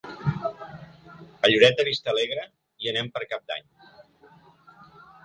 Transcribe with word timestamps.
A 1.47 1.51
Lloret 1.51 1.77
de 1.81 1.85
Vistalegre 1.89 2.45
hi 2.85 2.89
anem 2.93 3.13
per 3.19 3.23
Cap 3.35 3.45
d'Any. 3.53 3.69